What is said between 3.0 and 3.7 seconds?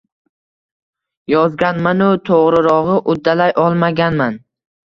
uddalay